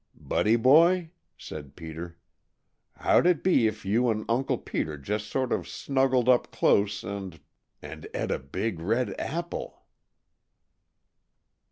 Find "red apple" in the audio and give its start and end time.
8.79-9.83